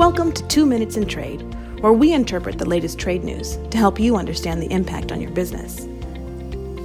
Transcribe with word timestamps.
Welcome 0.00 0.32
to 0.32 0.48
Two 0.48 0.64
Minutes 0.64 0.96
in 0.96 1.06
Trade, 1.06 1.42
where 1.82 1.92
we 1.92 2.14
interpret 2.14 2.56
the 2.56 2.66
latest 2.66 2.98
trade 2.98 3.22
news 3.22 3.58
to 3.70 3.76
help 3.76 4.00
you 4.00 4.16
understand 4.16 4.62
the 4.62 4.72
impact 4.72 5.12
on 5.12 5.20
your 5.20 5.30
business. 5.30 5.86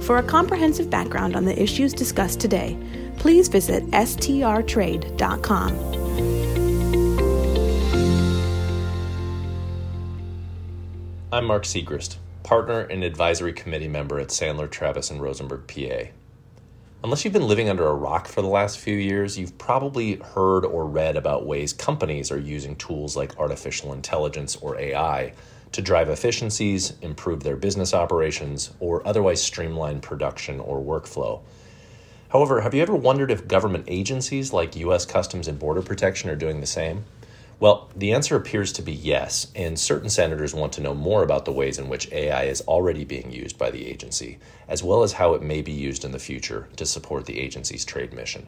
For 0.04 0.18
a 0.18 0.22
comprehensive 0.22 0.90
background 0.90 1.34
on 1.34 1.46
the 1.46 1.58
issues 1.58 1.94
discussed 1.94 2.40
today, 2.40 2.76
please 3.16 3.48
visit 3.48 3.84
strtrade.com. 3.92 5.72
I'm 11.32 11.46
Mark 11.46 11.62
Segrist, 11.62 12.16
partner 12.42 12.80
and 12.80 13.02
advisory 13.02 13.54
committee 13.54 13.88
member 13.88 14.20
at 14.20 14.28
Sandler, 14.28 14.70
Travis, 14.70 15.10
and 15.10 15.22
Rosenberg, 15.22 15.66
PA. 15.66 16.10
Unless 17.04 17.24
you've 17.24 17.34
been 17.34 17.46
living 17.46 17.68
under 17.68 17.86
a 17.86 17.94
rock 17.94 18.26
for 18.26 18.40
the 18.40 18.48
last 18.48 18.78
few 18.78 18.96
years, 18.96 19.38
you've 19.38 19.56
probably 19.58 20.16
heard 20.16 20.64
or 20.64 20.86
read 20.86 21.16
about 21.16 21.46
ways 21.46 21.72
companies 21.72 22.32
are 22.32 22.38
using 22.38 22.74
tools 22.76 23.16
like 23.16 23.38
artificial 23.38 23.92
intelligence 23.92 24.56
or 24.56 24.78
AI 24.78 25.34
to 25.72 25.82
drive 25.82 26.08
efficiencies, 26.08 26.94
improve 27.02 27.42
their 27.42 27.56
business 27.56 27.92
operations, 27.92 28.72
or 28.80 29.06
otherwise 29.06 29.42
streamline 29.42 30.00
production 30.00 30.58
or 30.58 30.80
workflow. 30.80 31.42
However, 32.30 32.62
have 32.62 32.74
you 32.74 32.82
ever 32.82 32.96
wondered 32.96 33.30
if 33.30 33.46
government 33.46 33.84
agencies 33.88 34.52
like 34.54 34.74
U.S. 34.76 35.04
Customs 35.04 35.48
and 35.48 35.58
Border 35.58 35.82
Protection 35.82 36.30
are 36.30 36.36
doing 36.36 36.60
the 36.60 36.66
same? 36.66 37.04
Well, 37.58 37.88
the 37.96 38.12
answer 38.12 38.36
appears 38.36 38.70
to 38.74 38.82
be 38.82 38.92
yes, 38.92 39.50
and 39.56 39.78
certain 39.78 40.10
senators 40.10 40.52
want 40.52 40.74
to 40.74 40.82
know 40.82 40.94
more 40.94 41.22
about 41.22 41.46
the 41.46 41.52
ways 41.52 41.78
in 41.78 41.88
which 41.88 42.12
AI 42.12 42.44
is 42.44 42.60
already 42.62 43.02
being 43.02 43.32
used 43.32 43.56
by 43.56 43.70
the 43.70 43.86
agency, 43.86 44.38
as 44.68 44.82
well 44.82 45.02
as 45.02 45.14
how 45.14 45.32
it 45.32 45.42
may 45.42 45.62
be 45.62 45.72
used 45.72 46.04
in 46.04 46.12
the 46.12 46.18
future 46.18 46.68
to 46.76 46.84
support 46.84 47.24
the 47.24 47.40
agency's 47.40 47.86
trade 47.86 48.12
mission. 48.12 48.46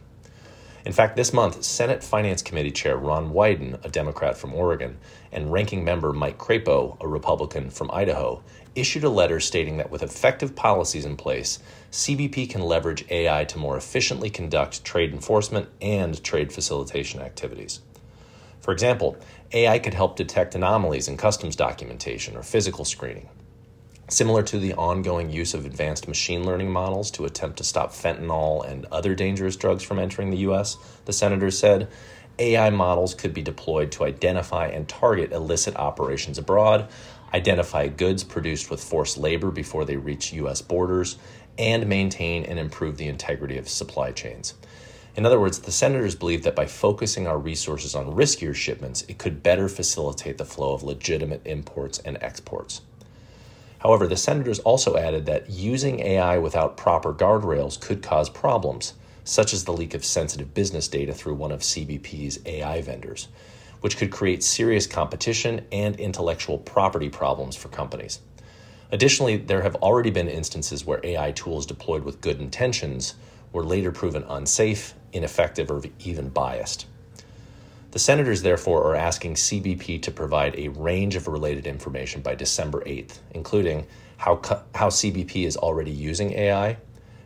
In 0.85 0.93
fact, 0.93 1.17
this 1.17 1.33
month, 1.33 1.65
Senate 1.65 2.05
Finance 2.05 2.43
Committee 2.43 2.71
Chair 2.71 2.99
Ron 2.99 3.33
Wyden, 3.33 3.83
a 3.83 3.89
Democrat 3.89 4.37
from 4.37 4.55
Oregon, 4.55 4.99
and 5.33 5.51
Ranking 5.51 5.85
Member 5.85 6.13
Mike 6.13 6.37
Crapo, 6.37 6.99
a 7.01 7.09
Republican 7.09 7.71
from 7.71 7.91
Idaho, 7.91 8.43
issued 8.75 9.05
a 9.05 9.11
letter 9.11 9.41
stating 9.41 9.79
that 9.79 9.91
with 9.91 10.03
effective 10.03 10.55
policies 10.55 11.07
in 11.07 11.17
place, 11.17 11.61
CBP 11.91 12.51
can 12.51 12.61
leverage 12.61 13.07
AI 13.09 13.45
to 13.47 13.59
more 13.59 13.79
efficiently 13.79 14.29
conduct 14.29 14.85
trade 14.85 15.15
enforcement 15.15 15.69
and 15.81 16.23
trade 16.23 16.53
facilitation 16.53 17.21
activities. 17.21 17.81
For 18.61 18.73
example, 18.73 19.17
AI 19.53 19.79
could 19.79 19.95
help 19.95 20.17
detect 20.17 20.55
anomalies 20.55 21.09
in 21.09 21.17
customs 21.17 21.57
documentation 21.57 22.37
or 22.37 22.43
physical 22.43 22.85
screening, 22.85 23.29
Similar 24.11 24.43
to 24.45 24.59
the 24.59 24.73
ongoing 24.73 25.29
use 25.29 25.53
of 25.53 25.67
advanced 25.67 26.09
machine 26.09 26.47
learning 26.47 26.71
models 26.71 27.11
to 27.11 27.27
attempt 27.27 27.59
to 27.59 27.65
stop 27.65 27.93
fentanyl 27.93 28.67
and 28.67 28.87
other 28.87 29.15
dangerous 29.15 29.55
drugs 29.55 29.83
from 29.83 29.99
entering 29.99 30.31
the 30.31 30.39
U.S., 30.39 30.79
the 31.05 31.13
senator 31.13 31.51
said, 31.51 31.89
AI 32.39 32.71
models 32.71 33.15
could 33.15 33.35
be 33.35 33.43
deployed 33.43 33.93
to 33.93 34.05
identify 34.05 34.69
and 34.69 34.89
target 34.89 35.31
illicit 35.33 35.77
operations 35.77 36.39
abroad, 36.39 36.89
identify 37.35 37.87
goods 37.89 38.25
produced 38.25 38.71
with 38.71 38.83
forced 38.83 39.19
labor 39.19 39.51
before 39.51 39.85
they 39.85 39.97
reach 39.97 40.33
U.S. 40.33 40.63
borders, 40.63 41.19
and 41.59 41.87
maintain 41.87 42.47
and 42.47 42.59
improve 42.59 42.97
the 42.97 43.09
integrity 43.09 43.59
of 43.59 43.69
supply 43.69 44.11
chains. 44.13 44.55
In 45.19 45.27
other 45.27 45.41
words, 45.41 45.59
the 45.59 45.73
senators 45.73 46.15
believe 46.15 46.45
that 46.45 46.55
by 46.55 46.67
focusing 46.67 47.27
our 47.27 47.39
resources 47.39 47.97
on 47.97 48.15
riskier 48.15 48.55
shipments, 48.55 49.03
it 49.09 49.19
could 49.19 49.43
better 49.43 49.69
facilitate 49.69 50.39
the 50.39 50.45
flow 50.45 50.75
of 50.75 50.85
legitimate 50.85 51.43
imports 51.45 51.99
and 51.99 52.17
exports. 52.21 52.83
However, 53.81 54.07
the 54.07 54.17
senators 54.17 54.61
also 54.61 54.97
added 54.97 55.27
that 55.27 55.51
using 55.51 55.99
AI 55.99 56.39
without 56.39 56.77
proper 56.77 57.13
guardrails 57.13 57.81
could 57.81 58.01
cause 58.01 58.31
problems, 58.31 58.95
such 59.25 59.53
as 59.53 59.65
the 59.65 59.73
leak 59.73 59.93
of 59.93 60.05
sensitive 60.05 60.55
business 60.55 60.87
data 60.87 61.13
through 61.13 61.35
one 61.35 61.51
of 61.51 61.63
CBP's 61.63 62.39
AI 62.47 62.81
vendors, 62.81 63.27
which 63.81 63.97
could 63.97 64.13
create 64.13 64.45
serious 64.45 64.87
competition 64.87 65.67
and 65.73 65.99
intellectual 65.99 66.59
property 66.59 67.09
problems 67.09 67.57
for 67.57 67.67
companies. 67.71 68.21
Additionally, 68.93 69.37
there 69.37 69.63
have 69.63 69.75
already 69.83 70.11
been 70.11 70.29
instances 70.29 70.87
where 70.87 71.01
AI 71.03 71.33
tools 71.33 71.67
deployed 71.67 72.05
with 72.05 72.21
good 72.21 72.41
intentions 72.41 73.15
were 73.53 73.65
later 73.65 73.91
proven 73.91 74.23
unsafe, 74.29 74.95
ineffective, 75.13 75.71
or 75.71 75.83
even 76.01 76.29
biased. 76.29 76.87
The 77.91 77.99
senators, 77.99 78.43
therefore, 78.43 78.85
are 78.85 78.97
asking 78.97 79.35
CBP 79.35 80.03
to 80.03 80.11
provide 80.11 80.55
a 80.57 80.69
range 80.69 81.17
of 81.17 81.27
related 81.27 81.67
information 81.67 82.21
by 82.21 82.35
December 82.35 82.83
8th, 82.85 83.19
including 83.31 83.87
how, 84.19 84.41
how 84.75 84.89
CBP 84.89 85.47
is 85.47 85.57
already 85.57 85.91
using 85.91 86.33
AI, 86.33 86.77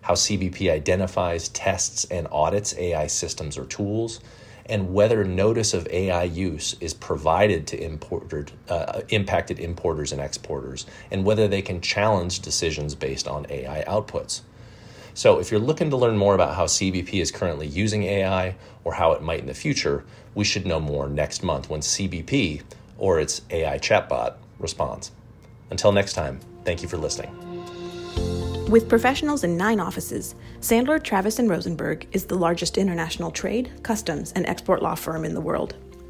how 0.02 0.14
CBP 0.14 0.70
identifies, 0.70 1.48
tests, 1.48 2.04
and 2.04 2.28
audits 2.30 2.76
AI 2.76 3.08
systems 3.08 3.58
or 3.58 3.64
tools, 3.64 4.20
and 4.66 4.94
whether 4.94 5.24
notice 5.24 5.74
of 5.74 5.88
AI 5.88 6.22
use 6.22 6.76
is 6.80 6.94
provided 6.94 7.66
to 7.66 7.82
imported, 7.82 8.52
uh, 8.68 9.00
impacted 9.08 9.58
importers 9.58 10.12
and 10.12 10.20
exporters, 10.20 10.86
and 11.10 11.24
whether 11.24 11.48
they 11.48 11.62
can 11.62 11.80
challenge 11.80 12.40
decisions 12.40 12.94
based 12.94 13.26
on 13.26 13.46
AI 13.50 13.84
outputs. 13.88 14.42
So, 15.14 15.38
if 15.38 15.50
you're 15.50 15.60
looking 15.60 15.90
to 15.90 15.96
learn 15.96 16.16
more 16.16 16.34
about 16.34 16.54
how 16.54 16.64
CBP 16.64 17.20
is 17.20 17.30
currently 17.30 17.66
using 17.66 18.04
AI 18.04 18.56
or 18.84 18.94
how 18.94 19.12
it 19.12 19.22
might 19.22 19.40
in 19.40 19.46
the 19.46 19.54
future, 19.54 20.04
we 20.34 20.44
should 20.44 20.66
know 20.66 20.80
more 20.80 21.08
next 21.08 21.42
month 21.42 21.68
when 21.68 21.80
CBP, 21.80 22.62
or 22.96 23.20
its 23.20 23.42
AI 23.50 23.78
chatbot, 23.78 24.34
responds. 24.58 25.12
Until 25.70 25.92
next 25.92 26.14
time, 26.14 26.40
thank 26.64 26.82
you 26.82 26.88
for 26.88 26.96
listening. 26.96 27.30
With 28.70 28.88
professionals 28.88 29.44
in 29.44 29.56
nine 29.58 29.80
offices, 29.80 30.34
Sandler, 30.60 31.02
Travis, 31.02 31.38
and 31.38 31.50
Rosenberg 31.50 32.06
is 32.12 32.24
the 32.24 32.36
largest 32.36 32.78
international 32.78 33.30
trade, 33.30 33.70
customs, 33.82 34.32
and 34.32 34.46
export 34.46 34.82
law 34.82 34.94
firm 34.94 35.26
in 35.26 35.34
the 35.34 35.40
world. 35.42 35.74